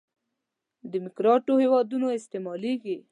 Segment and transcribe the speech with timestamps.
[0.93, 2.95] دیموکراتیکو هېوادونو استعمالېږي.